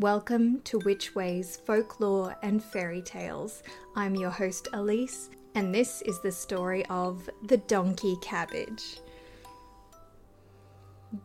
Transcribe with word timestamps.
Welcome 0.00 0.60
to 0.62 0.80
Witch 0.80 1.14
Ways 1.14 1.56
Folklore 1.56 2.34
and 2.42 2.60
Fairy 2.60 3.00
Tales. 3.00 3.62
I'm 3.94 4.16
your 4.16 4.30
host 4.30 4.66
Elise, 4.72 5.30
and 5.54 5.72
this 5.72 6.02
is 6.02 6.20
the 6.20 6.32
story 6.32 6.84
of 6.86 7.30
the 7.44 7.58
Donkey 7.58 8.16
Cabbage. 8.20 8.98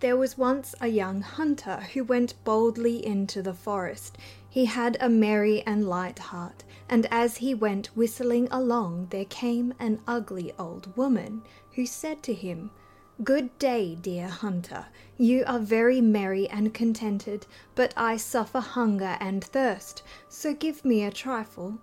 There 0.02 0.18
was 0.18 0.38
once 0.38 0.76
a 0.82 0.88
young 0.88 1.20
hunter 1.20 1.78
who 1.78 2.04
went 2.04 2.36
boldly 2.44 3.04
into 3.04 3.42
the 3.42 3.56
forest. 3.56 4.20
He 4.48 4.66
had 4.66 4.98
a 5.02 5.10
merry 5.10 5.64
and 5.64 5.90
light 5.90 6.20
heart, 6.20 6.64
and 6.90 7.08
as 7.10 7.38
he 7.38 7.56
went 7.56 7.98
whistling 7.98 8.48
along, 8.52 9.08
there 9.10 9.26
came 9.26 9.74
an 9.80 10.00
ugly 10.08 10.54
old 10.60 10.96
woman 10.96 11.42
who 11.74 11.88
said 11.88 12.22
to 12.22 12.36
him, 12.36 12.70
Good 13.22 13.60
day, 13.60 13.96
dear 13.96 14.30
hunter. 14.30 14.86
You 15.18 15.44
are 15.46 15.60
very 15.60 16.00
merry 16.00 16.48
and 16.48 16.74
contented, 16.74 17.48
but 17.76 17.94
I 17.98 18.16
suffer 18.16 18.62
hunger 18.62 19.18
and 19.20 19.44
thirst, 19.44 20.04
so 20.30 20.54
give 20.54 20.86
me 20.86 21.04
a 21.04 21.12
trifle. 21.12 21.80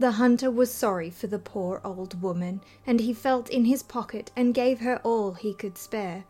The 0.00 0.12
hunter 0.12 0.50
was 0.50 0.74
sorry 0.74 1.08
for 1.08 1.28
the 1.28 1.38
poor 1.38 1.80
old 1.84 2.20
woman, 2.20 2.62
and 2.84 2.98
he 2.98 3.14
felt 3.14 3.48
in 3.48 3.64
his 3.64 3.84
pocket 3.84 4.32
and 4.34 4.54
gave 4.54 4.80
her 4.80 5.00
all 5.04 5.34
he 5.34 5.54
could 5.54 5.78
spare. 5.78 6.24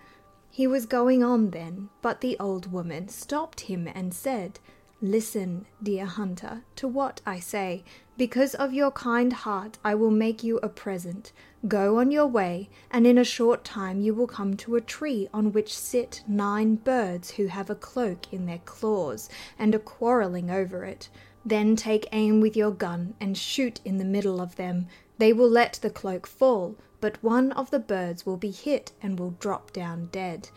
He 0.50 0.66
was 0.66 0.84
going 0.84 1.24
on 1.24 1.48
then, 1.52 1.88
but 2.02 2.20
the 2.20 2.38
old 2.38 2.70
woman 2.70 3.08
stopped 3.08 3.60
him 3.60 3.88
and 3.94 4.12
said, 4.12 4.60
Listen, 5.00 5.64
dear 5.82 6.04
hunter, 6.04 6.62
to 6.76 6.86
what 6.86 7.22
I 7.24 7.38
say. 7.38 7.84
Because 8.18 8.54
of 8.54 8.72
your 8.72 8.92
kind 8.92 9.30
heart, 9.30 9.76
I 9.84 9.94
will 9.94 10.10
make 10.10 10.42
you 10.42 10.58
a 10.62 10.70
present. 10.70 11.32
Go 11.68 11.98
on 11.98 12.10
your 12.10 12.26
way, 12.26 12.70
and 12.90 13.06
in 13.06 13.18
a 13.18 13.24
short 13.24 13.62
time 13.62 14.00
you 14.00 14.14
will 14.14 14.26
come 14.26 14.56
to 14.56 14.74
a 14.74 14.80
tree 14.80 15.28
on 15.34 15.52
which 15.52 15.76
sit 15.76 16.22
nine 16.26 16.76
birds 16.76 17.32
who 17.32 17.48
have 17.48 17.68
a 17.68 17.74
cloak 17.74 18.32
in 18.32 18.46
their 18.46 18.62
claws 18.64 19.28
and 19.58 19.74
are 19.74 19.78
quarrelling 19.78 20.50
over 20.50 20.82
it. 20.84 21.10
Then 21.44 21.76
take 21.76 22.08
aim 22.10 22.40
with 22.40 22.56
your 22.56 22.70
gun 22.70 23.14
and 23.20 23.36
shoot 23.36 23.80
in 23.84 23.98
the 23.98 24.04
middle 24.04 24.40
of 24.40 24.56
them. 24.56 24.86
They 25.18 25.34
will 25.34 25.50
let 25.50 25.74
the 25.82 25.90
cloak 25.90 26.26
fall, 26.26 26.76
but 27.02 27.22
one 27.22 27.52
of 27.52 27.70
the 27.70 27.78
birds 27.78 28.24
will 28.24 28.38
be 28.38 28.50
hit 28.50 28.92
and 29.02 29.18
will 29.18 29.32
drop 29.32 29.74
down 29.74 30.08
dead. 30.10 30.48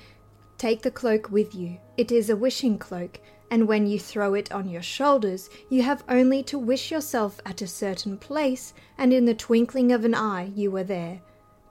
Take 0.59 0.83
the 0.83 0.91
cloak 0.91 1.31
with 1.31 1.55
you. 1.55 1.79
It 1.97 2.11
is 2.11 2.29
a 2.29 2.35
wishing 2.35 2.77
cloak 2.77 3.19
and 3.51 3.67
when 3.67 3.87
you 3.87 3.99
throw 3.99 4.33
it 4.33 4.51
on 4.51 4.69
your 4.69 4.81
shoulders, 4.81 5.49
you 5.69 5.81
have 5.81 6.03
only 6.07 6.43
to 6.43 6.59
wish 6.59 6.91
yourself 6.91 7.39
at 7.45 7.61
a 7.61 7.67
certain 7.67 8.17
place, 8.17 8.73
and 8.97 9.11
in 9.11 9.25
the 9.25 9.33
twinkling 9.33 9.91
of 9.91 10.05
an 10.05 10.13
eye 10.13 10.51
you 10.55 10.75
are 10.75 10.83
there. 10.83 11.21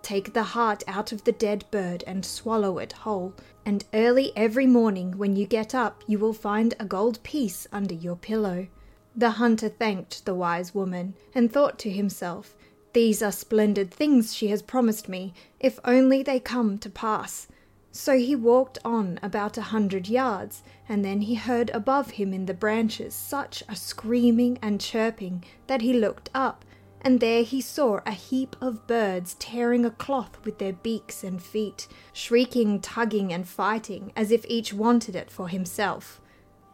Take 0.02 0.32
the 0.32 0.42
heart 0.42 0.82
out 0.88 1.12
of 1.12 1.24
the 1.24 1.32
dead 1.32 1.64
bird 1.70 2.02
and 2.06 2.24
swallow 2.24 2.78
it 2.78 2.92
whole, 2.92 3.34
and 3.64 3.84
early 3.94 4.32
every 4.34 4.66
morning 4.66 5.16
when 5.18 5.36
you 5.36 5.46
get 5.46 5.74
up 5.74 6.02
you 6.06 6.18
will 6.18 6.32
find 6.32 6.74
a 6.80 6.84
gold 6.84 7.22
piece 7.22 7.66
under 7.72 7.94
your 7.94 8.16
pillow. 8.16 8.66
The 9.14 9.30
hunter 9.30 9.68
thanked 9.68 10.24
the 10.24 10.34
wise 10.34 10.74
woman, 10.74 11.14
and 11.34 11.52
thought 11.52 11.78
to 11.80 11.90
himself, 11.90 12.56
These 12.92 13.22
are 13.22 13.32
splendid 13.32 13.92
things 13.92 14.34
she 14.34 14.48
has 14.48 14.62
promised 14.62 15.08
me, 15.08 15.32
if 15.60 15.78
only 15.84 16.22
they 16.22 16.40
come 16.40 16.78
to 16.78 16.90
pass. 16.90 17.46
So 17.90 18.18
he 18.18 18.36
walked 18.36 18.78
on 18.84 19.18
about 19.22 19.56
a 19.56 19.62
hundred 19.62 20.08
yards, 20.08 20.62
and 20.88 21.04
then 21.04 21.22
he 21.22 21.34
heard 21.34 21.70
above 21.70 22.10
him 22.10 22.32
in 22.32 22.46
the 22.46 22.54
branches 22.54 23.14
such 23.14 23.62
a 23.68 23.74
screaming 23.74 24.58
and 24.62 24.80
chirping 24.80 25.44
that 25.66 25.80
he 25.80 25.92
looked 25.92 26.30
up, 26.34 26.64
and 27.00 27.20
there 27.20 27.42
he 27.42 27.60
saw 27.60 28.00
a 28.04 28.12
heap 28.12 28.56
of 28.60 28.86
birds 28.86 29.34
tearing 29.38 29.84
a 29.84 29.90
cloth 29.90 30.38
with 30.44 30.58
their 30.58 30.72
beaks 30.72 31.24
and 31.24 31.42
feet, 31.42 31.88
shrieking, 32.12 32.80
tugging, 32.80 33.32
and 33.32 33.48
fighting 33.48 34.12
as 34.14 34.30
if 34.30 34.44
each 34.48 34.72
wanted 34.74 35.16
it 35.16 35.30
for 35.30 35.48
himself. 35.48 36.20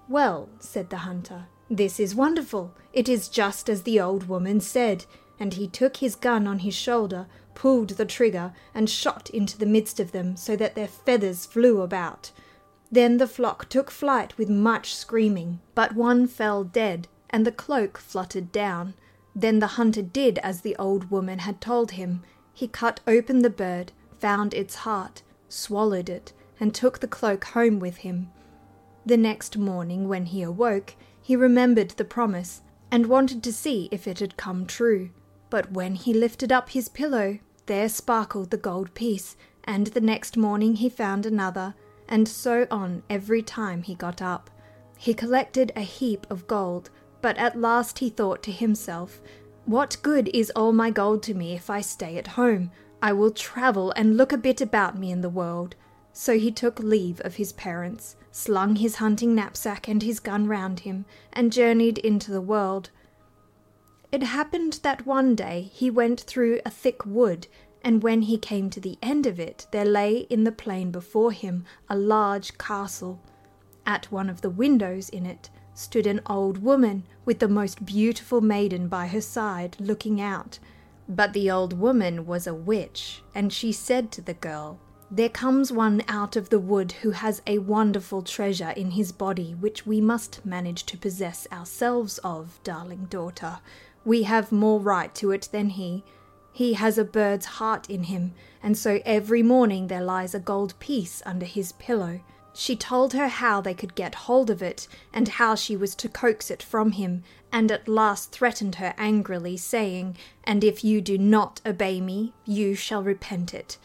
Well, 0.09 0.49
said 0.59 0.91
the 0.91 0.99
hunter, 0.99 1.47
this 1.71 1.99
is 1.99 2.15
wonderful. 2.15 2.75
It 2.93 3.09
is 3.09 3.29
just 3.29 3.69
as 3.69 3.83
the 3.83 4.01
old 4.01 4.29
woman 4.29 4.61
said. 4.61 5.07
And 5.41 5.55
he 5.55 5.67
took 5.67 5.97
his 5.97 6.15
gun 6.15 6.47
on 6.47 6.61
his 6.61 6.75
shoulder, 6.75 7.27
pulled 7.55 7.91
the 7.91 8.05
trigger, 8.05 8.53
and 8.75 8.89
shot 8.91 9.31
into 9.31 9.57
the 9.57 9.67
midst 9.67 10.01
of 10.01 10.13
them, 10.13 10.37
so 10.37 10.57
that 10.57 10.75
their 10.75 10.89
feathers 10.89 11.47
flew 11.47 11.81
about. 11.81 12.31
Then 12.91 13.17
the 13.17 13.27
flock 13.27 13.69
took 13.69 13.91
flight 13.91 14.37
with 14.39 14.49
much 14.49 14.95
screaming, 14.95 15.61
but 15.75 15.95
one 15.95 16.27
fell 16.27 16.65
dead, 16.65 17.09
and 17.31 17.47
the 17.47 17.53
cloak 17.53 17.99
fluttered 17.99 18.53
down. 18.53 18.95
Then 19.35 19.59
the 19.59 19.79
hunter 19.79 20.03
did 20.03 20.39
as 20.39 20.61
the 20.61 20.77
old 20.77 21.11
woman 21.11 21.41
had 21.41 21.61
told 21.61 21.93
him. 21.93 22.23
He 22.53 22.69
cut 22.69 23.01
open 23.07 23.43
the 23.43 23.51
bird, 23.51 23.91
found 24.21 24.55
its 24.55 24.77
heart, 24.77 25.23
swallowed 25.49 26.09
it, 26.09 26.33
and 26.61 26.73
took 26.73 27.01
the 27.01 27.09
cloak 27.09 27.45
home 27.47 27.81
with 27.81 27.99
him. 27.99 28.31
The 29.05 29.17
next 29.17 29.59
morning, 29.59 30.09
when 30.09 30.27
he 30.27 30.43
awoke, 30.43 30.95
he 31.21 31.35
remembered 31.35 31.91
the 31.91 32.05
promise, 32.05 32.63
and 32.91 33.07
wanted 33.07 33.43
to 33.43 33.53
see 33.53 33.89
if 33.91 34.07
it 34.07 34.21
had 34.21 34.37
come 34.37 34.67
true. 34.67 35.11
But 35.51 35.73
when 35.73 35.97
he 35.97 36.15
lifted 36.15 36.53
up 36.53 36.71
his 36.71 36.89
pillow, 36.89 37.39
there 37.67 37.89
sparkled 37.89 38.51
the 38.51 38.57
gold 38.57 38.93
piece, 38.95 39.37
and 39.65 39.89
the 39.89 40.01
next 40.01 40.37
morning 40.37 40.77
he 40.77 40.89
found 40.89 41.25
another, 41.25 41.75
and 42.09 42.29
so 42.29 42.67
on 42.71 43.03
every 43.09 43.43
time 43.43 43.83
he 43.83 43.95
got 43.95 44.21
up. 44.21 44.51
He 44.99 45.15
collected 45.15 45.73
a 45.75 45.81
heap 45.81 46.27
of 46.31 46.47
gold, 46.47 46.91
but 47.21 47.37
at 47.37 47.59
last 47.59 47.99
he 47.99 48.11
thought 48.11 48.43
to 48.45 48.53
himself, 48.53 49.21
What 49.65 49.97
good 50.03 50.29
is 50.35 50.53
all 50.55 50.73
my 50.73 50.91
gold 50.91 51.23
to 51.25 51.35
me 51.35 51.55
if 51.55 51.71
I 51.71 51.81
stay 51.81 52.19
at 52.19 52.29
home? 52.29 52.71
I 53.03 53.13
will 53.13 53.31
travel 53.31 53.93
and 53.97 54.17
look 54.17 54.33
a 54.33 54.39
bit 54.39 54.61
about 54.61 54.99
me 54.99 55.11
in 55.11 55.21
the 55.21 55.29
world. 55.29 55.75
So 56.13 56.39
he 56.39 56.51
took 56.51 56.79
leave 56.79 57.21
of 57.23 57.37
his 57.37 57.53
parents, 57.53 58.17
slung 58.31 58.77
his 58.77 58.97
hunting 58.97 59.35
knapsack 59.35 59.89
and 59.89 60.03
his 60.03 60.21
gun 60.21 60.47
round 60.47 60.81
him, 60.81 61.05
and 61.33 61.53
journeyed 61.53 61.99
into 61.99 62.31
the 62.31 62.41
world. 62.41 62.91
It 64.15 64.23
happened 64.23 64.79
that 64.85 65.07
one 65.07 65.35
day 65.35 65.73
he 65.73 65.91
went 65.91 66.21
through 66.21 66.61
a 66.65 66.71
thick 66.71 67.05
wood, 67.05 67.49
and 67.83 68.01
when 68.01 68.23
he 68.23 68.39
came 68.39 68.71
to 68.71 68.79
the 68.79 68.97
end 69.03 69.27
of 69.27 69.41
it, 69.41 69.67
there 69.73 69.85
lay 69.85 70.19
in 70.31 70.45
the 70.45 70.53
plain 70.53 70.93
before 70.93 71.33
him 71.33 71.65
a 71.91 71.97
large 71.97 72.57
castle. 72.57 73.19
At 73.85 74.13
one 74.13 74.31
of 74.31 74.41
the 74.41 74.51
windows 74.51 75.09
in 75.09 75.27
it 75.27 75.51
stood 75.75 76.07
an 76.07 76.21
old 76.27 76.59
woman 76.59 77.09
with 77.25 77.41
the 77.41 77.49
most 77.49 77.85
beautiful 77.85 78.41
maiden 78.41 78.87
by 78.87 79.09
her 79.09 79.21
side, 79.21 79.77
looking 79.81 80.21
out. 80.21 80.61
But 81.09 81.33
the 81.33 81.51
old 81.51 81.73
woman 81.73 82.25
was 82.25 82.47
a 82.47 82.55
witch, 82.55 83.21
and 83.35 83.53
she 83.53 83.73
said 83.73 84.13
to 84.13 84.21
the 84.21 84.35
girl, 84.35 84.79
There 85.11 85.29
comes 85.29 85.73
one 85.73 86.03
out 86.07 86.37
of 86.37 86.51
the 86.51 86.61
wood 86.61 86.93
who 87.03 87.11
has 87.11 87.43
a 87.49 87.59
wonderful 87.59 88.23
treasure 88.23 88.71
in 88.77 88.93
his 88.93 89.11
body 89.11 89.57
which 89.59 89.85
we 89.85 90.01
must 90.01 90.47
manage 90.47 90.87
to 90.87 90.97
possess 90.97 91.49
ourselves 91.51 92.19
of, 92.19 92.61
darling 92.63 93.07
daughter. 93.07 93.59
We 94.05 94.25
have 94.25 94.53
more 94.53 94.81
right 94.81 95.15
to 95.17 95.31
it 95.31 95.49
than 95.51 95.71
he. 95.71 96.05
He 96.53 96.75
has 96.75 96.99
a 96.99 97.05
bird's 97.05 97.47
heart 97.47 97.89
in 97.91 98.05
him, 98.05 98.35
and 98.63 98.79
so 98.79 99.01
every 99.05 99.43
morning 99.43 99.89
there 99.89 100.05
lies 100.05 100.35
a 100.35 100.41
gold 100.41 100.79
piece 100.79 101.23
under 101.27 101.47
his 101.47 101.73
pillow. 101.73 102.21
She 102.53 102.77
told 102.77 103.15
her 103.15 103.27
how 103.27 103.61
they 103.61 103.75
could 103.75 103.97
get 103.97 104.15
hold 104.15 104.49
of 104.49 104.63
it, 104.63 104.87
and 105.13 105.27
how 105.27 105.57
she 105.57 105.77
was 105.77 105.97
to 105.97 106.09
coax 106.09 106.53
it 106.53 106.63
from 106.63 106.93
him, 106.93 107.25
and 107.51 107.73
at 107.73 107.89
last 107.89 108.31
threatened 108.31 108.77
her 108.77 108.95
angrily, 108.97 109.57
saying, 109.57 110.17
And 110.45 110.63
if 110.63 110.85
you 110.85 111.01
do 111.01 111.19
not 111.19 111.61
obey 111.67 112.01
me, 112.01 112.33
you 112.45 112.77
shall 112.77 113.03
repent 113.03 113.53
it. 113.53 113.77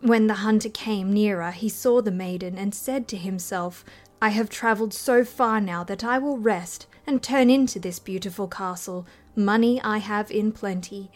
When 0.00 0.26
the 0.26 0.42
hunter 0.42 0.68
came 0.68 1.12
nearer, 1.12 1.52
he 1.52 1.68
saw 1.68 2.02
the 2.02 2.10
maiden, 2.10 2.58
and 2.58 2.74
said 2.74 3.06
to 3.08 3.16
himself, 3.16 3.84
I 4.20 4.30
have 4.30 4.50
travelled 4.50 4.92
so 4.94 5.24
far 5.24 5.60
now 5.60 5.84
that 5.84 6.02
I 6.02 6.18
will 6.18 6.38
rest 6.38 6.88
and 7.06 7.22
turn 7.22 7.50
into 7.50 7.78
this 7.78 8.00
beautiful 8.00 8.48
castle, 8.48 9.06
Money 9.34 9.80
I 9.82 9.98
have 9.98 10.30
in 10.30 10.52
plenty, 10.52 11.10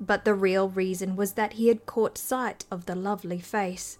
but 0.00 0.24
the 0.24 0.34
real 0.34 0.70
reason 0.70 1.16
was 1.16 1.32
that 1.32 1.54
he 1.54 1.68
had 1.68 1.84
caught 1.84 2.16
sight 2.16 2.64
of 2.70 2.86
the 2.86 2.94
lovely 2.94 3.40
face. 3.40 3.98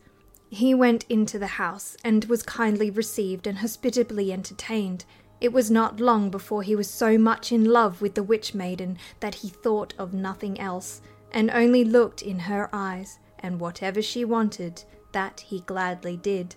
He 0.49 0.73
went 0.73 1.05
into 1.11 1.39
the 1.39 1.59
house 1.59 1.97
and 2.03 2.25
was 2.25 2.43
kindly 2.43 2.91
received 2.91 3.47
and 3.47 3.59
hospitably 3.59 4.33
entertained. 4.33 5.05
It 5.41 5.53
was 5.53 5.71
not 5.71 6.01
long 6.01 6.31
before 6.31 6.63
he 6.63 6.75
was 6.75 6.89
so 6.89 7.19
much 7.19 7.53
in 7.53 7.67
love 7.67 8.01
with 8.01 8.15
the 8.15 8.23
witch 8.23 8.55
maiden 8.55 8.97
that 9.21 9.37
he 9.37 9.49
thought 9.49 9.93
of 9.99 10.15
nothing 10.15 10.59
else, 10.59 11.03
and 11.31 11.51
only 11.51 11.85
looked 11.85 12.23
in 12.23 12.39
her 12.41 12.71
eyes, 12.73 13.19
and 13.39 13.61
whatever 13.61 14.01
she 14.01 14.25
wanted, 14.25 14.83
that 15.13 15.41
he 15.41 15.61
gladly 15.61 16.17
did. 16.17 16.57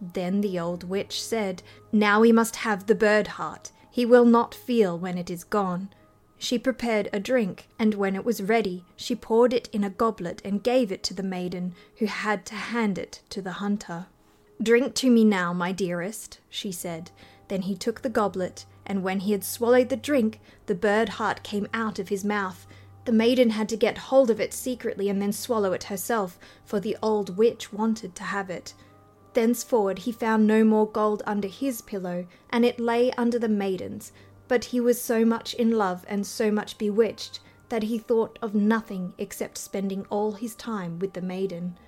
Then 0.00 0.40
the 0.40 0.58
old 0.58 0.84
witch 0.84 1.22
said, 1.22 1.62
Now 1.92 2.20
we 2.20 2.32
must 2.32 2.56
have 2.56 2.86
the 2.86 2.94
bird 2.94 3.26
heart. 3.26 3.72
He 3.90 4.06
will 4.06 4.24
not 4.24 4.54
feel 4.54 4.98
when 4.98 5.18
it 5.18 5.28
is 5.28 5.44
gone. 5.44 5.90
She 6.42 6.58
prepared 6.58 7.10
a 7.12 7.20
drink, 7.20 7.68
and 7.78 7.92
when 7.92 8.16
it 8.16 8.24
was 8.24 8.42
ready, 8.42 8.86
she 8.96 9.14
poured 9.14 9.52
it 9.52 9.68
in 9.74 9.84
a 9.84 9.90
goblet 9.90 10.40
and 10.42 10.62
gave 10.62 10.90
it 10.90 11.02
to 11.02 11.14
the 11.14 11.22
maiden, 11.22 11.74
who 11.98 12.06
had 12.06 12.46
to 12.46 12.54
hand 12.54 12.96
it 12.96 13.20
to 13.28 13.42
the 13.42 13.60
hunter. 13.60 14.06
Drink 14.60 14.94
to 14.94 15.10
me 15.10 15.22
now, 15.22 15.52
my 15.52 15.70
dearest, 15.70 16.40
she 16.48 16.72
said. 16.72 17.10
Then 17.48 17.62
he 17.62 17.76
took 17.76 18.00
the 18.00 18.08
goblet, 18.08 18.64
and 18.86 19.02
when 19.02 19.20
he 19.20 19.32
had 19.32 19.44
swallowed 19.44 19.90
the 19.90 19.98
drink, 19.98 20.40
the 20.64 20.74
bird 20.74 21.10
heart 21.10 21.42
came 21.42 21.68
out 21.74 21.98
of 21.98 22.08
his 22.08 22.24
mouth. 22.24 22.66
The 23.04 23.12
maiden 23.12 23.50
had 23.50 23.68
to 23.68 23.76
get 23.76 24.08
hold 24.08 24.30
of 24.30 24.40
it 24.40 24.54
secretly 24.54 25.10
and 25.10 25.20
then 25.20 25.32
swallow 25.32 25.74
it 25.74 25.84
herself, 25.84 26.38
for 26.64 26.80
the 26.80 26.96
old 27.02 27.36
witch 27.36 27.70
wanted 27.70 28.14
to 28.14 28.22
have 28.22 28.48
it. 28.48 28.72
Thenceforward 29.34 30.00
he 30.00 30.12
found 30.12 30.46
no 30.46 30.64
more 30.64 30.88
gold 30.88 31.22
under 31.26 31.48
his 31.48 31.82
pillow, 31.82 32.26
and 32.48 32.64
it 32.64 32.80
lay 32.80 33.12
under 33.12 33.38
the 33.38 33.48
maiden's, 33.48 34.10
but 34.50 34.64
he 34.64 34.80
was 34.80 35.00
so 35.00 35.24
much 35.24 35.54
in 35.54 35.70
love 35.70 36.04
and 36.08 36.26
so 36.26 36.50
much 36.50 36.76
bewitched 36.76 37.38
that 37.68 37.84
he 37.84 37.96
thought 37.96 38.36
of 38.42 38.52
nothing 38.52 39.14
except 39.16 39.56
spending 39.56 40.04
all 40.10 40.32
his 40.32 40.56
time 40.56 40.98
with 40.98 41.12
the 41.12 41.22
maiden. 41.22 41.78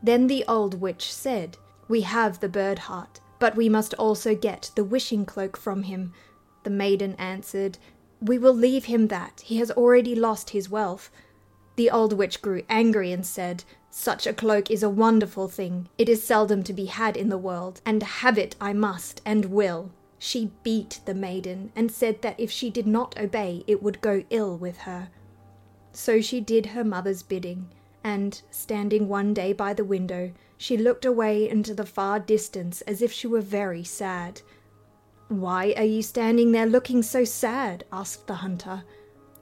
Then 0.00 0.28
the 0.28 0.44
old 0.46 0.80
witch 0.80 1.12
said, 1.12 1.58
We 1.88 2.02
have 2.02 2.38
the 2.38 2.48
bird 2.48 2.78
heart, 2.78 3.18
but 3.40 3.56
we 3.56 3.68
must 3.68 3.92
also 3.94 4.36
get 4.36 4.70
the 4.76 4.84
wishing 4.84 5.26
cloak 5.26 5.56
from 5.56 5.82
him. 5.82 6.12
The 6.62 6.70
maiden 6.70 7.16
answered, 7.18 7.76
We 8.20 8.38
will 8.38 8.54
leave 8.54 8.84
him 8.84 9.08
that, 9.08 9.42
he 9.44 9.56
has 9.56 9.72
already 9.72 10.14
lost 10.14 10.50
his 10.50 10.70
wealth. 10.70 11.10
The 11.74 11.90
old 11.90 12.12
witch 12.12 12.40
grew 12.40 12.62
angry 12.68 13.10
and 13.10 13.26
said, 13.26 13.64
Such 13.90 14.28
a 14.28 14.32
cloak 14.32 14.70
is 14.70 14.84
a 14.84 14.88
wonderful 14.88 15.48
thing. 15.48 15.88
It 15.98 16.08
is 16.08 16.22
seldom 16.22 16.62
to 16.62 16.72
be 16.72 16.84
had 16.84 17.16
in 17.16 17.30
the 17.30 17.36
world, 17.36 17.80
and 17.84 18.00
have 18.04 18.38
it 18.38 18.54
I 18.60 18.74
must 18.74 19.20
and 19.24 19.46
will. 19.46 19.90
She 20.18 20.52
beat 20.62 21.00
the 21.04 21.14
maiden, 21.14 21.72
and 21.76 21.90
said 21.92 22.22
that 22.22 22.38
if 22.38 22.50
she 22.50 22.70
did 22.70 22.86
not 22.86 23.18
obey, 23.18 23.64
it 23.66 23.82
would 23.82 24.00
go 24.00 24.24
ill 24.30 24.56
with 24.56 24.78
her. 24.78 25.10
So 25.92 26.20
she 26.20 26.40
did 26.40 26.66
her 26.66 26.84
mother's 26.84 27.22
bidding, 27.22 27.68
and, 28.02 28.40
standing 28.50 29.08
one 29.08 29.34
day 29.34 29.52
by 29.52 29.74
the 29.74 29.84
window, 29.84 30.32
she 30.56 30.76
looked 30.76 31.04
away 31.04 31.48
into 31.48 31.72
the 31.74 31.86
far 31.86 32.18
distance 32.18 32.80
as 32.82 33.00
if 33.00 33.12
she 33.12 33.26
were 33.26 33.40
very 33.40 33.84
sad. 33.84 34.42
Why 35.28 35.74
are 35.76 35.84
you 35.84 36.02
standing 36.02 36.52
there 36.52 36.66
looking 36.66 37.02
so 37.02 37.24
sad? 37.24 37.84
asked 37.92 38.26
the 38.26 38.34
hunter. 38.34 38.84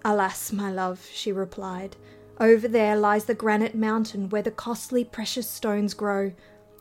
Alas, 0.04 0.52
my 0.52 0.70
love, 0.70 1.08
she 1.12 1.32
replied, 1.32 1.96
over 2.38 2.68
there 2.68 2.96
lies 2.96 3.24
the 3.24 3.34
granite 3.34 3.74
mountain 3.74 4.28
where 4.28 4.42
the 4.42 4.50
costly 4.50 5.04
precious 5.04 5.48
stones 5.48 5.94
grow. 5.94 6.32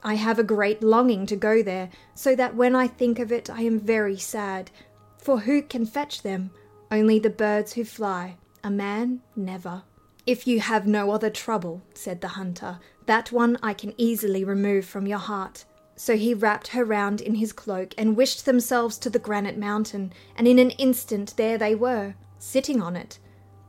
I 0.05 0.13
have 0.13 0.37
a 0.37 0.43
great 0.43 0.83
longing 0.83 1.25
to 1.25 1.35
go 1.35 1.63
there, 1.63 1.89
so 2.13 2.35
that 2.35 2.55
when 2.55 2.75
I 2.75 2.87
think 2.87 3.17
of 3.17 3.31
it 3.31 3.49
I 3.49 3.63
am 3.63 3.79
very 3.79 4.17
sad. 4.17 4.69
For 5.17 5.39
who 5.39 5.63
can 5.63 5.87
fetch 5.87 6.21
them? 6.21 6.51
Only 6.91 7.17
the 7.17 7.31
birds 7.31 7.73
who 7.73 7.83
fly, 7.83 8.37
a 8.63 8.69
man 8.69 9.21
never. 9.35 9.81
If 10.27 10.45
you 10.45 10.59
have 10.59 10.85
no 10.85 11.09
other 11.09 11.31
trouble, 11.31 11.81
said 11.95 12.21
the 12.21 12.27
hunter, 12.27 12.79
that 13.07 13.31
one 13.31 13.57
I 13.63 13.73
can 13.73 13.95
easily 13.97 14.43
remove 14.43 14.85
from 14.85 15.07
your 15.07 15.17
heart. 15.17 15.65
So 15.95 16.15
he 16.15 16.35
wrapped 16.35 16.67
her 16.67 16.85
round 16.85 17.19
in 17.19 17.33
his 17.33 17.51
cloak 17.51 17.95
and 17.97 18.15
wished 18.15 18.45
themselves 18.45 18.99
to 18.99 19.09
the 19.09 19.17
granite 19.17 19.57
mountain, 19.57 20.13
and 20.35 20.47
in 20.47 20.59
an 20.59 20.69
instant 20.71 21.33
there 21.35 21.57
they 21.57 21.73
were, 21.73 22.13
sitting 22.37 22.79
on 22.79 22.95
it. 22.95 23.17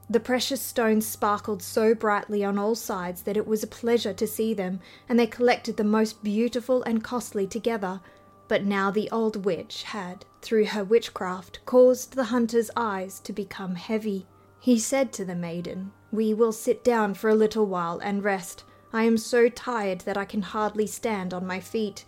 The 0.08 0.20
precious 0.20 0.62
stones 0.62 1.05
sparkled 1.05 1.62
so 1.62 1.93
brightly 1.93 2.44
on 2.44 2.58
all 2.58 2.76
sides 2.76 3.23
that 3.23 3.37
it 3.37 3.47
was 3.47 3.64
a 3.64 3.69
pleasure 3.69 4.12
to 4.12 4.26
see 4.26 4.55
them, 4.55 4.79
and 5.08 5.19
they 5.19 5.26
collected 5.26 5.76
the 5.76 5.85
most 5.85 6.23
beautiful 6.23 6.85
and 6.85 7.03
costly 7.03 7.47
together. 7.47 8.00
But 8.47 8.64
now 8.64 8.93
the 8.93 9.11
old 9.11 9.44
witch 9.44 9.82
had, 9.82 10.25
through 10.43 10.67
her 10.67 10.85
witchcraft, 10.85 11.58
caused 11.67 12.14
the 12.14 12.25
hunter's 12.25 12.70
eyes 12.76 13.19
to 13.20 13.32
become 13.32 13.75
heavy. 13.75 14.26
He 14.61 14.79
said 14.79 15.12
to 15.14 15.25
the 15.25 15.35
maiden, 15.35 15.91
We 16.12 16.32
will 16.35 16.52
sit 16.52 16.85
down 16.85 17.14
for 17.14 17.29
a 17.29 17.35
little 17.35 17.67
while 17.67 17.99
and 17.99 18.23
rest. 18.23 18.62
I 18.93 19.02
am 19.02 19.19
so 19.19 19.49
tired 19.49 20.02
that 20.02 20.17
I 20.17 20.25
can 20.25 20.43
hardly 20.43 20.87
stand 20.87 21.35
on 21.35 21.44
my 21.44 21.59
feet. 21.59 22.05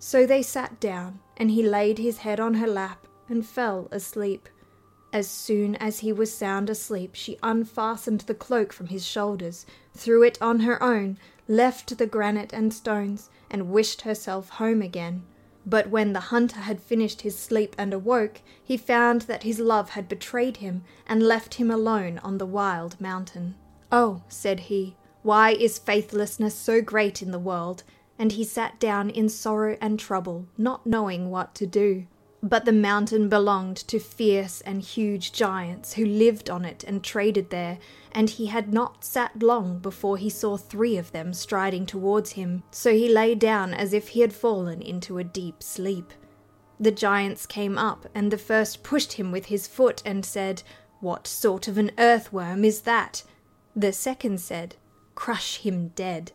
So 0.00 0.26
they 0.26 0.42
sat 0.42 0.80
down, 0.80 1.20
and 1.36 1.52
he 1.52 1.62
laid 1.62 1.98
his 1.98 2.18
head 2.18 2.40
on 2.40 2.54
her 2.54 2.66
lap 2.66 3.06
and 3.28 3.46
fell 3.46 3.86
asleep. 3.92 4.48
As 5.12 5.26
soon 5.26 5.74
as 5.76 6.00
he 6.00 6.12
was 6.12 6.32
sound 6.32 6.68
asleep, 6.68 7.14
she 7.14 7.38
unfastened 7.42 8.22
the 8.22 8.34
cloak 8.34 8.72
from 8.72 8.88
his 8.88 9.06
shoulders, 9.06 9.64
threw 9.94 10.22
it 10.22 10.36
on 10.40 10.60
her 10.60 10.82
own, 10.82 11.18
left 11.48 11.96
the 11.96 12.06
granite 12.06 12.52
and 12.52 12.74
stones, 12.74 13.30
and 13.50 13.70
wished 13.70 14.02
herself 14.02 14.50
home 14.50 14.82
again. 14.82 15.22
But 15.64 15.88
when 15.88 16.12
the 16.12 16.28
hunter 16.28 16.60
had 16.60 16.80
finished 16.80 17.22
his 17.22 17.38
sleep 17.38 17.74
and 17.78 17.92
awoke, 17.94 18.42
he 18.62 18.76
found 18.76 19.22
that 19.22 19.42
his 19.42 19.58
love 19.58 19.90
had 19.90 20.08
betrayed 20.08 20.58
him 20.58 20.84
and 21.06 21.22
left 21.22 21.54
him 21.54 21.70
alone 21.70 22.18
on 22.18 22.38
the 22.38 22.46
wild 22.46 23.00
mountain. 23.00 23.54
Oh, 23.90 24.22
said 24.28 24.60
he, 24.60 24.96
why 25.22 25.50
is 25.50 25.78
faithlessness 25.78 26.54
so 26.54 26.80
great 26.80 27.22
in 27.22 27.32
the 27.32 27.38
world? 27.38 27.82
And 28.18 28.32
he 28.32 28.44
sat 28.44 28.78
down 28.78 29.10
in 29.10 29.28
sorrow 29.28 29.76
and 29.80 29.98
trouble, 29.98 30.46
not 30.56 30.86
knowing 30.86 31.30
what 31.30 31.54
to 31.56 31.66
do. 31.66 32.06
But 32.42 32.64
the 32.64 32.72
mountain 32.72 33.28
belonged 33.28 33.78
to 33.88 33.98
fierce 33.98 34.60
and 34.60 34.80
huge 34.80 35.32
giants 35.32 35.94
who 35.94 36.06
lived 36.06 36.48
on 36.48 36.64
it 36.64 36.84
and 36.84 37.02
traded 37.02 37.50
there, 37.50 37.78
and 38.12 38.30
he 38.30 38.46
had 38.46 38.72
not 38.72 39.04
sat 39.04 39.42
long 39.42 39.80
before 39.80 40.16
he 40.16 40.30
saw 40.30 40.56
three 40.56 40.96
of 40.96 41.10
them 41.10 41.34
striding 41.34 41.84
towards 41.84 42.32
him, 42.32 42.62
so 42.70 42.92
he 42.92 43.08
lay 43.08 43.34
down 43.34 43.74
as 43.74 43.92
if 43.92 44.08
he 44.08 44.20
had 44.20 44.32
fallen 44.32 44.80
into 44.80 45.18
a 45.18 45.24
deep 45.24 45.64
sleep. 45.64 46.12
The 46.78 46.92
giants 46.92 47.44
came 47.44 47.76
up, 47.76 48.06
and 48.14 48.30
the 48.30 48.38
first 48.38 48.84
pushed 48.84 49.14
him 49.14 49.32
with 49.32 49.46
his 49.46 49.66
foot 49.66 50.00
and 50.04 50.24
said, 50.24 50.62
What 51.00 51.26
sort 51.26 51.66
of 51.66 51.76
an 51.76 51.90
earthworm 51.98 52.64
is 52.64 52.82
that? 52.82 53.24
The 53.74 53.92
second 53.92 54.40
said, 54.40 54.76
Crush 55.16 55.58
him 55.58 55.88
dead. 55.88 56.30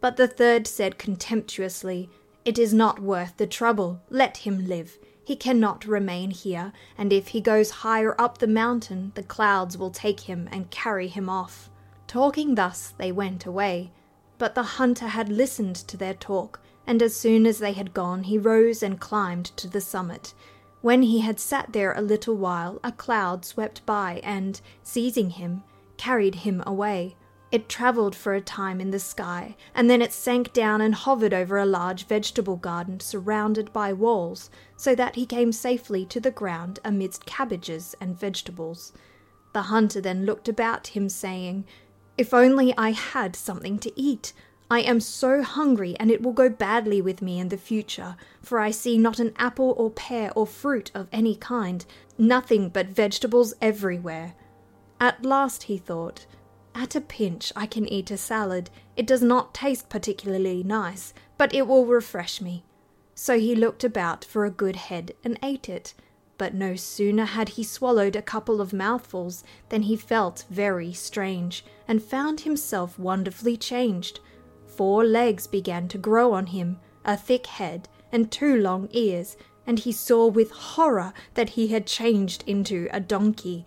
But 0.00 0.16
the 0.16 0.28
third 0.28 0.66
said 0.66 0.96
contemptuously, 0.96 2.08
It 2.46 2.58
is 2.58 2.72
not 2.72 3.00
worth 3.00 3.36
the 3.36 3.46
trouble, 3.46 4.00
let 4.08 4.38
him 4.38 4.66
live. 4.66 4.98
He 5.24 5.36
cannot 5.36 5.84
remain 5.84 6.30
here, 6.30 6.72
and 6.98 7.12
if 7.12 7.28
he 7.28 7.40
goes 7.40 7.70
higher 7.70 8.20
up 8.20 8.38
the 8.38 8.46
mountain, 8.46 9.12
the 9.14 9.22
clouds 9.22 9.78
will 9.78 9.90
take 9.90 10.20
him 10.20 10.48
and 10.50 10.70
carry 10.70 11.08
him 11.08 11.28
off. 11.28 11.70
Talking 12.06 12.56
thus, 12.56 12.92
they 12.98 13.12
went 13.12 13.46
away. 13.46 13.92
But 14.38 14.54
the 14.54 14.62
hunter 14.62 15.06
had 15.06 15.28
listened 15.28 15.76
to 15.76 15.96
their 15.96 16.14
talk, 16.14 16.60
and 16.86 17.00
as 17.00 17.14
soon 17.14 17.46
as 17.46 17.58
they 17.58 17.72
had 17.72 17.94
gone, 17.94 18.24
he 18.24 18.36
rose 18.36 18.82
and 18.82 18.98
climbed 18.98 19.46
to 19.56 19.68
the 19.68 19.80
summit. 19.80 20.34
When 20.80 21.02
he 21.02 21.20
had 21.20 21.38
sat 21.38 21.72
there 21.72 21.92
a 21.92 22.02
little 22.02 22.34
while, 22.34 22.80
a 22.82 22.90
cloud 22.90 23.44
swept 23.44 23.86
by 23.86 24.20
and, 24.24 24.60
seizing 24.82 25.30
him, 25.30 25.62
carried 25.96 26.34
him 26.34 26.60
away. 26.66 27.14
It 27.52 27.68
travelled 27.68 28.16
for 28.16 28.32
a 28.32 28.40
time 28.40 28.80
in 28.80 28.92
the 28.92 28.98
sky, 28.98 29.56
and 29.74 29.90
then 29.90 30.00
it 30.00 30.10
sank 30.10 30.54
down 30.54 30.80
and 30.80 30.94
hovered 30.94 31.34
over 31.34 31.58
a 31.58 31.66
large 31.66 32.06
vegetable 32.06 32.56
garden 32.56 32.98
surrounded 32.98 33.74
by 33.74 33.92
walls, 33.92 34.48
so 34.74 34.94
that 34.94 35.16
he 35.16 35.26
came 35.26 35.52
safely 35.52 36.06
to 36.06 36.18
the 36.18 36.30
ground 36.30 36.78
amidst 36.82 37.26
cabbages 37.26 37.94
and 38.00 38.18
vegetables. 38.18 38.94
The 39.52 39.62
hunter 39.62 40.00
then 40.00 40.24
looked 40.24 40.48
about 40.48 40.88
him, 40.88 41.10
saying, 41.10 41.66
If 42.16 42.32
only 42.32 42.74
I 42.78 42.92
had 42.92 43.36
something 43.36 43.78
to 43.80 44.00
eat! 44.00 44.32
I 44.70 44.80
am 44.80 45.00
so 45.00 45.42
hungry, 45.42 45.94
and 46.00 46.10
it 46.10 46.22
will 46.22 46.32
go 46.32 46.48
badly 46.48 47.02
with 47.02 47.20
me 47.20 47.38
in 47.38 47.50
the 47.50 47.58
future, 47.58 48.16
for 48.40 48.60
I 48.60 48.70
see 48.70 48.96
not 48.96 49.18
an 49.18 49.34
apple 49.36 49.74
or 49.76 49.90
pear 49.90 50.32
or 50.34 50.46
fruit 50.46 50.90
of 50.94 51.06
any 51.12 51.36
kind, 51.36 51.84
nothing 52.16 52.70
but 52.70 52.86
vegetables 52.86 53.52
everywhere. 53.60 54.32
At 54.98 55.26
last 55.26 55.64
he 55.64 55.76
thought, 55.76 56.24
at 56.74 56.94
a 56.94 57.00
pinch, 57.00 57.52
I 57.54 57.66
can 57.66 57.86
eat 57.86 58.10
a 58.10 58.16
salad. 58.16 58.70
It 58.96 59.06
does 59.06 59.22
not 59.22 59.54
taste 59.54 59.88
particularly 59.88 60.62
nice, 60.62 61.14
but 61.38 61.54
it 61.54 61.66
will 61.66 61.86
refresh 61.86 62.40
me. 62.40 62.64
So 63.14 63.38
he 63.38 63.54
looked 63.54 63.84
about 63.84 64.24
for 64.24 64.44
a 64.44 64.50
good 64.50 64.76
head 64.76 65.12
and 65.22 65.38
ate 65.42 65.68
it. 65.68 65.94
But 66.38 66.54
no 66.54 66.74
sooner 66.74 67.24
had 67.24 67.50
he 67.50 67.62
swallowed 67.62 68.16
a 68.16 68.22
couple 68.22 68.60
of 68.60 68.72
mouthfuls 68.72 69.44
than 69.68 69.82
he 69.82 69.96
felt 69.96 70.44
very 70.50 70.92
strange, 70.92 71.64
and 71.86 72.02
found 72.02 72.40
himself 72.40 72.98
wonderfully 72.98 73.56
changed. 73.56 74.20
Four 74.66 75.04
legs 75.04 75.46
began 75.46 75.86
to 75.88 75.98
grow 75.98 76.32
on 76.32 76.46
him, 76.46 76.80
a 77.04 77.16
thick 77.16 77.46
head, 77.46 77.88
and 78.10 78.30
two 78.30 78.56
long 78.56 78.88
ears, 78.92 79.36
and 79.66 79.78
he 79.78 79.92
saw 79.92 80.26
with 80.26 80.50
horror 80.50 81.12
that 81.34 81.50
he 81.50 81.68
had 81.68 81.86
changed 81.86 82.42
into 82.46 82.88
a 82.90 82.98
donkey. 82.98 83.64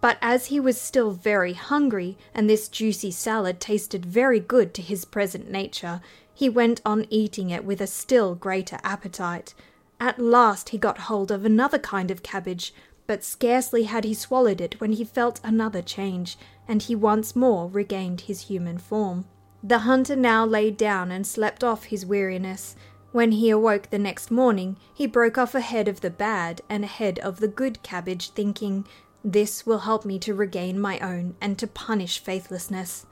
But 0.00 0.16
as 0.22 0.46
he 0.46 0.58
was 0.58 0.80
still 0.80 1.10
very 1.10 1.52
hungry, 1.52 2.16
and 2.34 2.48
this 2.48 2.68
juicy 2.68 3.10
salad 3.10 3.60
tasted 3.60 4.06
very 4.06 4.40
good 4.40 4.72
to 4.74 4.82
his 4.82 5.04
present 5.04 5.50
nature, 5.50 6.00
he 6.32 6.48
went 6.48 6.80
on 6.86 7.06
eating 7.10 7.50
it 7.50 7.64
with 7.64 7.80
a 7.80 7.86
still 7.86 8.34
greater 8.34 8.78
appetite. 8.82 9.52
At 10.00 10.18
last 10.18 10.70
he 10.70 10.78
got 10.78 10.98
hold 10.98 11.30
of 11.30 11.44
another 11.44 11.78
kind 11.78 12.10
of 12.10 12.22
cabbage, 12.22 12.72
but 13.06 13.22
scarcely 13.22 13.82
had 13.82 14.04
he 14.04 14.14
swallowed 14.14 14.60
it 14.60 14.80
when 14.80 14.92
he 14.92 15.04
felt 15.04 15.40
another 15.44 15.82
change, 15.82 16.38
and 16.66 16.80
he 16.80 16.94
once 16.94 17.36
more 17.36 17.68
regained 17.68 18.22
his 18.22 18.42
human 18.42 18.78
form. 18.78 19.26
The 19.62 19.80
hunter 19.80 20.16
now 20.16 20.46
lay 20.46 20.70
down 20.70 21.10
and 21.10 21.26
slept 21.26 21.62
off 21.62 21.84
his 21.84 22.06
weariness. 22.06 22.76
When 23.12 23.32
he 23.32 23.50
awoke 23.50 23.90
the 23.90 23.98
next 23.98 24.30
morning, 24.30 24.78
he 24.94 25.06
broke 25.06 25.36
off 25.36 25.54
a 25.54 25.60
head 25.60 25.88
of 25.88 26.00
the 26.00 26.10
bad 26.10 26.62
and 26.70 26.84
a 26.84 26.86
head 26.86 27.18
of 27.18 27.40
the 27.40 27.48
good 27.48 27.82
cabbage, 27.82 28.30
thinking, 28.30 28.86
this 29.24 29.66
will 29.66 29.80
help 29.80 30.04
me 30.04 30.18
to 30.20 30.34
regain 30.34 30.78
my 30.78 30.98
own 31.00 31.36
and 31.40 31.58
to 31.58 31.66
punish 31.66 32.18
faithlessness. 32.18 33.06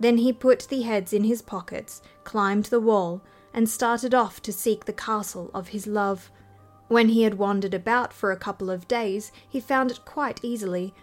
Then 0.00 0.18
he 0.18 0.32
put 0.32 0.66
the 0.68 0.82
heads 0.82 1.12
in 1.12 1.24
his 1.24 1.42
pockets, 1.42 2.02
climbed 2.24 2.66
the 2.66 2.80
wall, 2.80 3.22
and 3.54 3.68
started 3.68 4.14
off 4.14 4.40
to 4.42 4.52
seek 4.52 4.84
the 4.84 4.92
castle 4.92 5.50
of 5.52 5.68
his 5.68 5.86
love. 5.86 6.30
When 6.88 7.10
he 7.10 7.22
had 7.22 7.34
wandered 7.34 7.74
about 7.74 8.12
for 8.12 8.32
a 8.32 8.36
couple 8.36 8.70
of 8.70 8.88
days, 8.88 9.30
he 9.48 9.60
found 9.60 9.90
it 9.90 10.04
quite 10.04 10.40
easily. 10.42 10.94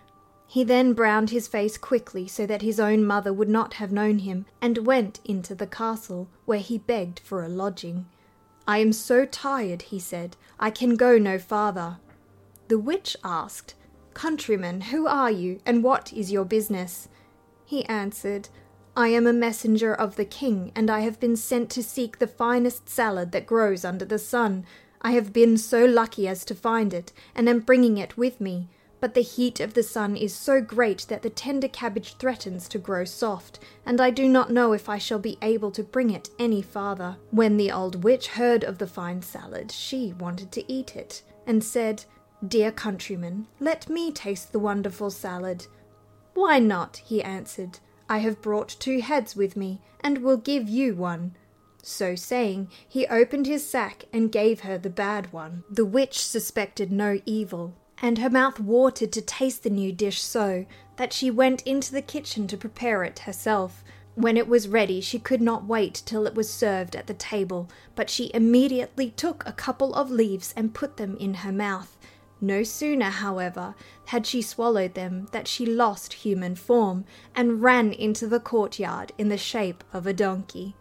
He 0.48 0.64
then 0.64 0.94
browned 0.94 1.30
his 1.30 1.48
face 1.48 1.78
quickly 1.78 2.28
so 2.28 2.46
that 2.48 2.64
his 2.64 2.80
own 2.80 3.06
mother 3.06 3.32
would 3.32 3.50
not 3.50 3.76
have 3.76 3.92
known 3.92 4.20
him, 4.20 4.48
and 4.62 4.86
went 4.86 5.20
into 5.24 5.54
the 5.54 5.68
castle, 5.68 6.28
where 6.46 6.60
he 6.60 6.78
begged 6.80 7.20
for 7.20 7.44
a 7.44 7.50
lodging. 7.50 8.08
I 8.68 8.80
am 8.80 8.94
so 8.94 9.26
tired, 9.26 9.84
he 9.84 10.00
said, 10.00 10.38
I 10.60 10.72
can 10.72 10.96
go 10.96 11.18
no 11.18 11.40
farther. 11.40 11.98
The 12.68 12.80
witch 12.80 13.16
asked, 13.24 13.76
Countryman, 14.20 14.82
who 14.82 15.08
are 15.08 15.32
you, 15.32 15.62
and 15.66 15.82
what 15.82 16.12
is 16.12 16.30
your 16.30 16.44
business? 16.44 17.08
He 17.64 17.86
answered, 17.86 18.50
I 18.94 19.08
am 19.08 19.26
a 19.26 19.32
messenger 19.32 19.94
of 19.94 20.18
the 20.18 20.26
king, 20.26 20.74
and 20.76 20.90
I 20.90 21.00
have 21.00 21.22
been 21.22 21.38
sent 21.38 21.70
to 21.70 21.82
seek 21.82 22.20
the 22.20 22.28
finest 22.28 22.90
salad 22.90 23.32
that 23.32 23.46
grows 23.46 23.86
under 23.86 24.04
the 24.04 24.20
sun. 24.20 24.66
I 25.02 25.12
have 25.12 25.32
been 25.32 25.58
so 25.58 25.86
lucky 25.86 26.28
as 26.28 26.44
to 26.46 26.54
find 26.54 26.94
it, 26.94 27.14
and 27.34 27.48
am 27.48 27.62
bringing 27.62 27.98
it 27.98 28.18
with 28.18 28.42
me. 28.42 28.68
But 29.00 29.14
the 29.14 29.22
heat 29.22 29.62
of 29.62 29.74
the 29.74 29.84
sun 29.84 30.18
is 30.18 30.36
so 30.36 30.60
great 30.60 31.06
that 31.08 31.22
the 31.22 31.30
tender 31.30 31.70
cabbage 31.70 32.18
threatens 32.18 32.68
to 32.68 32.78
grow 32.78 33.06
soft, 33.06 33.60
and 33.86 34.02
I 34.02 34.10
do 34.10 34.28
not 34.28 34.52
know 34.52 34.74
if 34.74 34.90
I 34.90 34.98
shall 34.98 35.20
be 35.20 35.38
able 35.42 35.72
to 35.72 35.82
bring 35.82 36.10
it 36.10 36.28
any 36.38 36.62
farther. 36.62 37.16
When 37.32 37.56
the 37.56 37.72
old 37.72 38.04
witch 38.04 38.28
heard 38.28 38.66
of 38.66 38.80
the 38.80 38.88
fine 38.88 39.22
salad, 39.22 39.72
she 39.72 40.12
wanted 40.12 40.52
to 40.52 40.70
eat 40.70 40.98
it, 40.98 41.24
and 41.48 41.64
said, 41.64 42.04
Dear 42.48 42.72
countryman, 42.72 43.48
let 43.60 43.90
me 43.90 44.14
taste 44.14 44.54
the 44.54 44.60
wonderful 44.60 45.12
salad. 45.12 45.68
Why 46.34 46.58
not? 46.58 47.02
he 47.06 47.22
answered. 47.22 47.80
I 48.08 48.20
have 48.20 48.42
brought 48.42 48.78
two 48.80 49.02
heads 49.02 49.36
with 49.36 49.58
me, 49.58 49.82
and 50.00 50.20
will 50.20 50.38
give 50.38 50.70
you 50.70 50.96
one. 50.96 51.36
So 51.84 52.16
saying, 52.16 52.70
he 52.88 53.06
opened 53.08 53.46
his 53.46 53.70
sack 53.70 54.06
and 54.14 54.32
gave 54.32 54.62
her 54.62 54.78
the 54.78 54.90
bad 54.90 55.34
one. 55.34 55.66
The 55.70 55.86
witch 55.86 56.26
suspected 56.26 56.94
no 56.94 57.20
evil, 57.26 57.74
and 58.02 58.18
her 58.20 58.30
mouth 58.30 58.58
watered 58.58 59.12
to 59.14 59.22
taste 59.22 59.64
the 59.64 59.70
new 59.70 59.92
dish 59.92 60.22
so 60.22 60.66
that 60.96 61.12
she 61.12 61.30
went 61.30 61.62
into 61.64 61.92
the 61.92 62.02
kitchen 62.02 62.48
to 62.48 62.58
prepare 62.58 63.04
it 63.04 63.20
herself. 63.20 63.84
When 64.16 64.38
it 64.38 64.48
was 64.48 64.70
ready, 64.70 65.02
she 65.02 65.20
could 65.20 65.42
not 65.42 65.66
wait 65.66 66.04
till 66.06 66.26
it 66.26 66.36
was 66.36 66.50
served 66.50 66.96
at 66.96 67.08
the 67.08 67.14
table, 67.14 67.70
but 67.96 68.10
she 68.10 68.32
immediately 68.34 69.12
took 69.12 69.44
a 69.46 69.52
couple 69.52 69.94
of 69.94 70.10
leaves 70.10 70.54
and 70.56 70.74
put 70.74 70.96
them 70.96 71.18
in 71.18 71.34
her 71.36 71.52
mouth. 71.52 71.98
No 72.42 72.64
sooner, 72.64 73.10
however, 73.10 73.76
had 74.06 74.26
she 74.26 74.42
swallowed 74.42 74.94
them 74.94 75.28
than 75.32 75.46
she 75.46 75.66
lost 75.66 76.14
human 76.14 76.56
form 76.56 77.04
and 77.36 77.62
ran 77.62 77.92
into 77.92 78.28
the 78.28 78.40
courtyard 78.40 79.12
in 79.18 79.28
the 79.28 79.38
shape 79.38 79.84
of 79.92 80.08
a 80.08 80.14
donkey. 80.14 80.76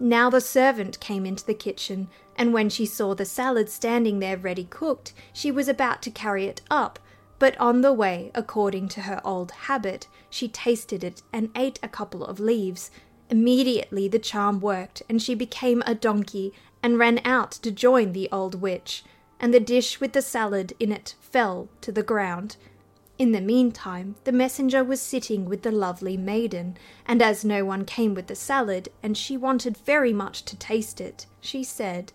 Now 0.00 0.28
the 0.28 0.40
servant 0.40 0.98
came 1.00 1.24
into 1.24 1.46
the 1.46 1.54
kitchen, 1.54 2.08
and 2.36 2.52
when 2.52 2.68
she 2.68 2.84
saw 2.86 3.14
the 3.14 3.24
salad 3.24 3.68
standing 3.68 4.18
there 4.18 4.36
ready 4.36 4.64
cooked, 4.64 5.12
she 5.32 5.50
was 5.50 5.68
about 5.68 6.02
to 6.02 6.10
carry 6.10 6.46
it 6.46 6.62
up. 6.70 6.98
But 7.38 7.56
on 7.60 7.82
the 7.82 7.92
way, 7.92 8.32
according 8.34 8.88
to 8.90 9.02
her 9.02 9.20
old 9.24 9.52
habit, 9.52 10.08
she 10.30 10.48
tasted 10.48 11.04
it 11.04 11.22
and 11.32 11.50
ate 11.54 11.78
a 11.82 11.88
couple 11.88 12.24
of 12.24 12.40
leaves. 12.40 12.90
Immediately 13.30 14.08
the 14.08 14.18
charm 14.18 14.58
worked, 14.60 15.02
and 15.08 15.22
she 15.22 15.36
became 15.36 15.82
a 15.86 15.94
donkey 15.94 16.52
and 16.82 16.98
ran 16.98 17.20
out 17.24 17.52
to 17.52 17.70
join 17.70 18.12
the 18.12 18.28
old 18.32 18.60
witch 18.60 19.04
and 19.40 19.52
the 19.52 19.60
dish 19.60 20.00
with 20.00 20.12
the 20.12 20.22
salad 20.22 20.72
in 20.78 20.92
it 20.92 21.14
fell 21.20 21.68
to 21.80 21.92
the 21.92 22.02
ground. 22.02 22.56
In 23.18 23.32
the 23.32 23.40
meantime, 23.40 24.14
the 24.24 24.32
messenger 24.32 24.84
was 24.84 25.00
sitting 25.00 25.46
with 25.46 25.62
the 25.62 25.72
lovely 25.72 26.16
maiden, 26.16 26.76
and 27.04 27.20
as 27.20 27.44
no 27.44 27.64
one 27.64 27.84
came 27.84 28.14
with 28.14 28.28
the 28.28 28.36
salad, 28.36 28.88
and 29.02 29.16
she 29.16 29.36
wanted 29.36 29.76
very 29.76 30.12
much 30.12 30.44
to 30.44 30.56
taste 30.56 31.00
it, 31.00 31.26
she 31.40 31.64
said, 31.64 32.12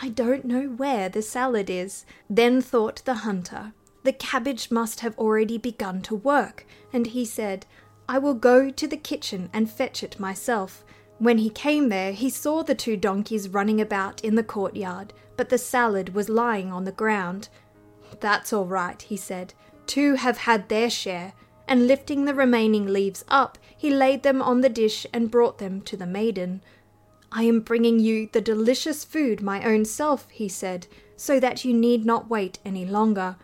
I 0.00 0.08
don't 0.08 0.44
know 0.44 0.68
where 0.68 1.08
the 1.08 1.22
salad 1.22 1.68
is. 1.68 2.06
Then 2.30 2.62
thought 2.62 3.02
the 3.04 3.14
hunter, 3.14 3.72
the 4.04 4.12
cabbage 4.12 4.70
must 4.70 5.00
have 5.00 5.18
already 5.18 5.58
begun 5.58 6.00
to 6.02 6.14
work, 6.14 6.64
and 6.92 7.08
he 7.08 7.24
said, 7.24 7.66
I 8.08 8.18
will 8.18 8.34
go 8.34 8.70
to 8.70 8.86
the 8.86 8.96
kitchen 8.96 9.50
and 9.52 9.70
fetch 9.70 10.02
it 10.02 10.18
myself. 10.18 10.82
When 11.18 11.38
he 11.38 11.50
came 11.50 11.88
there, 11.90 12.12
he 12.12 12.30
saw 12.30 12.62
the 12.62 12.74
two 12.74 12.96
donkeys 12.96 13.48
running 13.50 13.80
about 13.82 14.24
in 14.24 14.34
the 14.34 14.42
courtyard, 14.42 15.12
but 15.38 15.48
the 15.48 15.56
salad 15.56 16.14
was 16.14 16.28
lying 16.28 16.70
on 16.72 16.84
the 16.84 16.92
ground. 16.92 17.48
That's 18.20 18.52
all 18.52 18.66
right, 18.66 19.00
he 19.00 19.16
said. 19.16 19.54
Two 19.86 20.16
have 20.16 20.38
had 20.38 20.68
their 20.68 20.90
share. 20.90 21.32
And 21.68 21.86
lifting 21.86 22.24
the 22.24 22.34
remaining 22.34 22.86
leaves 22.86 23.24
up, 23.28 23.56
he 23.76 23.88
laid 23.88 24.24
them 24.24 24.42
on 24.42 24.62
the 24.62 24.68
dish 24.68 25.06
and 25.12 25.30
brought 25.30 25.58
them 25.58 25.80
to 25.82 25.96
the 25.96 26.06
maiden. 26.06 26.60
I 27.30 27.44
am 27.44 27.60
bringing 27.60 28.00
you 28.00 28.28
the 28.32 28.40
delicious 28.40 29.04
food 29.04 29.40
my 29.40 29.62
own 29.62 29.84
self, 29.84 30.28
he 30.30 30.48
said, 30.48 30.88
so 31.16 31.38
that 31.38 31.64
you 31.64 31.72
need 31.72 32.04
not 32.04 32.28
wait 32.28 32.58
any 32.64 32.84
longer. 32.84 33.36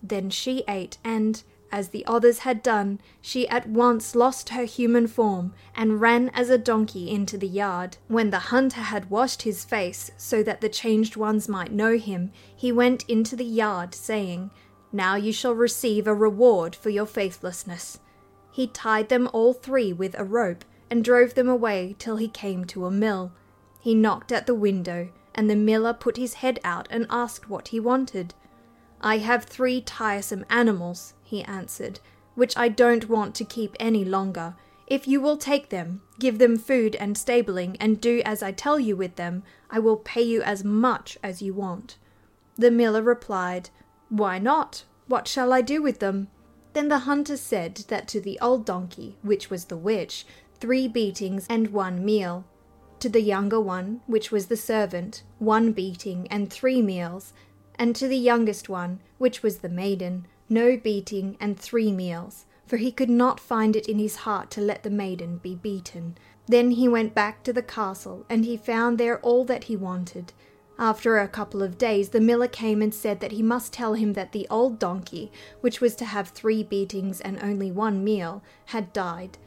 Then 0.00 0.30
she 0.30 0.62
ate, 0.68 0.98
and, 1.02 1.42
as 1.72 1.88
the 1.88 2.04
others 2.06 2.40
had 2.40 2.62
done, 2.62 3.00
she 3.20 3.48
at 3.48 3.68
once 3.68 4.14
lost 4.14 4.50
her 4.50 4.64
human 4.64 5.06
form 5.06 5.54
and 5.74 6.00
ran 6.00 6.28
as 6.34 6.50
a 6.50 6.58
donkey 6.58 7.10
into 7.10 7.38
the 7.38 7.48
yard. 7.48 7.96
When 8.06 8.30
the 8.30 8.38
hunter 8.38 8.82
had 8.82 9.10
washed 9.10 9.42
his 9.42 9.64
face 9.64 10.10
so 10.18 10.42
that 10.42 10.60
the 10.60 10.68
changed 10.68 11.16
ones 11.16 11.48
might 11.48 11.72
know 11.72 11.96
him, 11.96 12.30
he 12.54 12.70
went 12.70 13.04
into 13.08 13.34
the 13.34 13.44
yard, 13.44 13.94
saying, 13.94 14.50
Now 14.92 15.16
you 15.16 15.32
shall 15.32 15.54
receive 15.54 16.06
a 16.06 16.14
reward 16.14 16.76
for 16.76 16.90
your 16.90 17.06
faithlessness. 17.06 17.98
He 18.50 18.66
tied 18.66 19.08
them 19.08 19.30
all 19.32 19.54
three 19.54 19.92
with 19.92 20.14
a 20.18 20.24
rope 20.24 20.64
and 20.90 21.02
drove 21.02 21.32
them 21.32 21.48
away 21.48 21.96
till 21.98 22.16
he 22.16 22.28
came 22.28 22.66
to 22.66 22.84
a 22.84 22.90
mill. 22.90 23.32
He 23.80 23.94
knocked 23.94 24.30
at 24.30 24.46
the 24.46 24.54
window, 24.54 25.08
and 25.34 25.48
the 25.48 25.56
miller 25.56 25.94
put 25.94 26.18
his 26.18 26.34
head 26.34 26.60
out 26.62 26.86
and 26.90 27.06
asked 27.08 27.48
what 27.48 27.68
he 27.68 27.80
wanted. 27.80 28.34
I 29.00 29.18
have 29.18 29.44
three 29.44 29.80
tiresome 29.80 30.44
animals, 30.50 31.14
he 31.32 31.42
answered, 31.44 31.98
which 32.34 32.54
I 32.58 32.68
don't 32.68 33.08
want 33.08 33.34
to 33.36 33.44
keep 33.44 33.74
any 33.80 34.04
longer. 34.04 34.54
If 34.86 35.08
you 35.08 35.18
will 35.18 35.38
take 35.38 35.70
them, 35.70 36.02
give 36.18 36.38
them 36.38 36.58
food 36.58 36.94
and 36.96 37.16
stabling, 37.16 37.78
and 37.80 38.02
do 38.02 38.20
as 38.26 38.42
I 38.42 38.52
tell 38.52 38.78
you 38.78 38.96
with 38.96 39.16
them, 39.16 39.42
I 39.70 39.78
will 39.78 39.96
pay 39.96 40.20
you 40.20 40.42
as 40.42 40.62
much 40.62 41.18
as 41.22 41.40
you 41.40 41.54
want. 41.54 41.96
The 42.56 42.70
miller 42.70 43.00
replied, 43.00 43.70
Why 44.10 44.38
not? 44.38 44.84
What 45.08 45.26
shall 45.26 45.54
I 45.54 45.62
do 45.62 45.80
with 45.80 46.00
them? 46.00 46.28
Then 46.74 46.88
the 46.88 47.06
hunter 47.10 47.38
said 47.38 47.76
that 47.88 48.08
to 48.08 48.20
the 48.20 48.38
old 48.40 48.66
donkey, 48.66 49.16
which 49.22 49.48
was 49.48 49.64
the 49.64 49.76
witch, 49.78 50.26
three 50.60 50.86
beatings 50.86 51.46
and 51.48 51.68
one 51.68 52.04
meal. 52.04 52.44
To 53.00 53.08
the 53.08 53.22
younger 53.22 53.60
one, 53.60 54.02
which 54.06 54.30
was 54.30 54.46
the 54.46 54.58
servant, 54.58 55.22
one 55.38 55.72
beating 55.72 56.28
and 56.28 56.52
three 56.52 56.82
meals. 56.82 57.32
And 57.76 57.96
to 57.96 58.06
the 58.06 58.18
youngest 58.18 58.68
one, 58.68 59.00
which 59.16 59.42
was 59.42 59.58
the 59.58 59.70
maiden, 59.70 60.26
no 60.52 60.76
beating, 60.76 61.36
and 61.40 61.58
three 61.58 61.90
meals, 61.90 62.46
for 62.66 62.76
he 62.76 62.92
could 62.92 63.10
not 63.10 63.40
find 63.40 63.74
it 63.74 63.88
in 63.88 63.98
his 63.98 64.16
heart 64.16 64.50
to 64.52 64.60
let 64.60 64.82
the 64.82 64.90
maiden 64.90 65.38
be 65.38 65.54
beaten. 65.54 66.16
Then 66.46 66.72
he 66.72 66.86
went 66.86 67.14
back 67.14 67.42
to 67.44 67.52
the 67.52 67.62
castle, 67.62 68.26
and 68.28 68.44
he 68.44 68.56
found 68.56 68.98
there 68.98 69.18
all 69.20 69.44
that 69.46 69.64
he 69.64 69.76
wanted. 69.76 70.32
After 70.78 71.18
a 71.18 71.28
couple 71.28 71.62
of 71.62 71.78
days, 71.78 72.08
the 72.08 72.20
miller 72.20 72.48
came 72.48 72.82
and 72.82 72.92
said 72.94 73.20
that 73.20 73.32
he 73.32 73.42
must 73.42 73.72
tell 73.72 73.94
him 73.94 74.14
that 74.14 74.32
the 74.32 74.46
old 74.50 74.78
donkey, 74.78 75.30
which 75.60 75.80
was 75.80 75.94
to 75.96 76.04
have 76.04 76.28
three 76.28 76.62
beatings 76.62 77.20
and 77.20 77.42
only 77.42 77.70
one 77.70 78.02
meal, 78.02 78.42
had 78.66 78.92
died. 78.92 79.38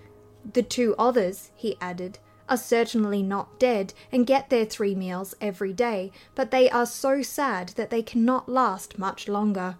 The 0.53 0.63
two 0.63 0.95
others, 0.97 1.51
he 1.55 1.77
added, 1.81 2.19
are 2.47 2.57
certainly 2.57 3.23
not 3.23 3.59
dead 3.59 3.93
and 4.11 4.27
get 4.27 4.49
their 4.49 4.65
three 4.65 4.95
meals 4.95 5.35
every 5.41 5.73
day, 5.73 6.11
but 6.35 6.51
they 6.51 6.69
are 6.69 6.85
so 6.85 7.21
sad 7.21 7.69
that 7.69 7.89
they 7.89 8.03
cannot 8.03 8.47
last 8.47 8.99
much 8.99 9.27
longer. 9.27 9.77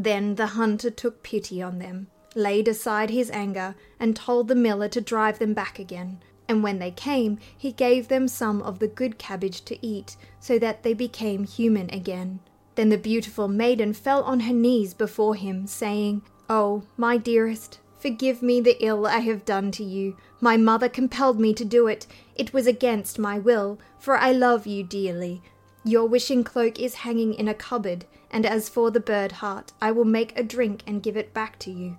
Then 0.00 0.36
the 0.36 0.46
hunter 0.46 0.90
took 0.90 1.24
pity 1.24 1.60
on 1.60 1.80
them, 1.80 2.06
laid 2.36 2.68
aside 2.68 3.10
his 3.10 3.32
anger, 3.32 3.74
and 3.98 4.14
told 4.14 4.46
the 4.46 4.54
miller 4.54 4.86
to 4.90 5.00
drive 5.00 5.40
them 5.40 5.54
back 5.54 5.80
again. 5.80 6.20
And 6.46 6.62
when 6.62 6.78
they 6.78 6.92
came, 6.92 7.40
he 7.56 7.72
gave 7.72 8.06
them 8.06 8.28
some 8.28 8.62
of 8.62 8.78
the 8.78 8.86
good 8.86 9.18
cabbage 9.18 9.64
to 9.64 9.84
eat, 9.84 10.16
so 10.38 10.56
that 10.60 10.84
they 10.84 10.94
became 10.94 11.42
human 11.42 11.90
again. 11.90 12.38
Then 12.76 12.90
the 12.90 12.96
beautiful 12.96 13.48
maiden 13.48 13.92
fell 13.92 14.22
on 14.22 14.38
her 14.40 14.52
knees 14.54 14.94
before 14.94 15.34
him, 15.34 15.66
saying, 15.66 16.22
Oh, 16.48 16.84
my 16.96 17.16
dearest, 17.16 17.80
forgive 17.98 18.40
me 18.40 18.60
the 18.60 18.80
ill 18.80 19.04
I 19.04 19.18
have 19.18 19.44
done 19.44 19.72
to 19.72 19.82
you. 19.82 20.16
My 20.40 20.56
mother 20.56 20.88
compelled 20.88 21.40
me 21.40 21.52
to 21.54 21.64
do 21.64 21.88
it. 21.88 22.06
It 22.36 22.52
was 22.52 22.68
against 22.68 23.18
my 23.18 23.40
will, 23.40 23.80
for 23.98 24.16
I 24.16 24.30
love 24.30 24.64
you 24.64 24.84
dearly. 24.84 25.42
Your 25.88 26.04
wishing 26.06 26.44
cloak 26.44 26.78
is 26.78 26.96
hanging 26.96 27.32
in 27.32 27.48
a 27.48 27.54
cupboard, 27.54 28.04
and 28.30 28.44
as 28.44 28.68
for 28.68 28.90
the 28.90 29.00
bird 29.00 29.32
heart, 29.32 29.72
I 29.80 29.90
will 29.90 30.04
make 30.04 30.38
a 30.38 30.42
drink 30.42 30.82
and 30.86 31.02
give 31.02 31.16
it 31.16 31.32
back 31.32 31.58
to 31.60 31.70
you. 31.70 31.96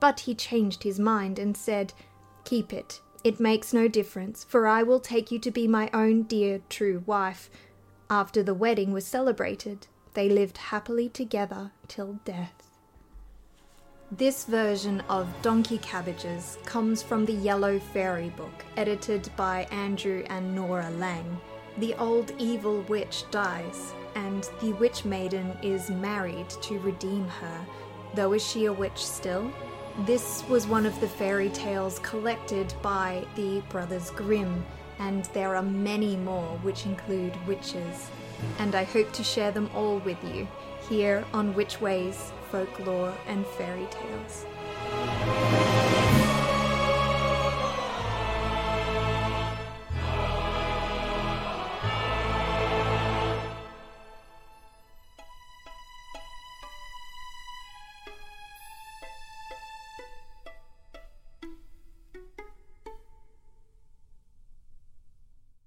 But 0.00 0.20
he 0.20 0.34
changed 0.34 0.82
his 0.82 0.98
mind 0.98 1.38
and 1.38 1.56
said, 1.56 1.94
Keep 2.44 2.74
it. 2.74 3.00
It 3.24 3.40
makes 3.40 3.72
no 3.72 3.88
difference, 3.88 4.44
for 4.44 4.66
I 4.66 4.82
will 4.82 5.00
take 5.00 5.30
you 5.30 5.38
to 5.38 5.50
be 5.50 5.66
my 5.66 5.88
own 5.94 6.24
dear 6.24 6.60
true 6.68 7.04
wife. 7.06 7.48
After 8.10 8.42
the 8.42 8.52
wedding 8.52 8.92
was 8.92 9.06
celebrated, 9.06 9.86
they 10.12 10.28
lived 10.28 10.58
happily 10.58 11.08
together 11.08 11.72
till 11.88 12.20
death. 12.26 12.68
This 14.10 14.44
version 14.44 15.02
of 15.08 15.26
Donkey 15.40 15.78
Cabbages 15.78 16.58
comes 16.66 17.02
from 17.02 17.24
the 17.24 17.32
Yellow 17.32 17.78
Fairy 17.78 18.28
book, 18.36 18.62
edited 18.76 19.30
by 19.36 19.62
Andrew 19.70 20.22
and 20.28 20.54
Nora 20.54 20.90
Lang. 20.90 21.40
The 21.78 21.94
old 21.94 22.32
evil 22.38 22.82
witch 22.82 23.24
dies, 23.30 23.94
and 24.14 24.48
the 24.60 24.74
witch 24.74 25.04
maiden 25.06 25.56
is 25.62 25.88
married 25.88 26.50
to 26.50 26.78
redeem 26.80 27.26
her, 27.28 27.66
though 28.14 28.34
is 28.34 28.46
she 28.46 28.66
a 28.66 28.72
witch 28.72 29.02
still? 29.04 29.50
This 30.00 30.44
was 30.48 30.66
one 30.66 30.84
of 30.84 31.00
the 31.00 31.08
fairy 31.08 31.48
tales 31.50 31.98
collected 32.00 32.74
by 32.82 33.24
the 33.36 33.60
Brothers 33.70 34.10
Grimm, 34.10 34.64
and 34.98 35.24
there 35.26 35.56
are 35.56 35.62
many 35.62 36.16
more 36.16 36.58
which 36.62 36.84
include 36.84 37.34
witches. 37.46 38.10
And 38.58 38.74
I 38.74 38.84
hope 38.84 39.12
to 39.12 39.24
share 39.24 39.50
them 39.50 39.70
all 39.74 39.98
with 39.98 40.22
you 40.24 40.46
here 40.88 41.24
on 41.32 41.54
Witch 41.54 41.80
Ways 41.80 42.32
Folklore 42.50 43.14
and 43.26 43.46
Fairy 43.46 43.86
Tales. 43.90 45.61